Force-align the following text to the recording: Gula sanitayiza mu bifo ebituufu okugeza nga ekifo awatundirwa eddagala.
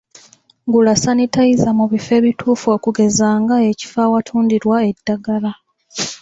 Gula 0.71 0.93
sanitayiza 1.03 1.69
mu 1.77 1.85
bifo 1.91 2.11
ebituufu 2.19 2.67
okugeza 2.75 3.27
nga 3.41 3.57
ekifo 3.71 3.97
awatundirwa 4.07 4.77
eddagala. 4.91 5.51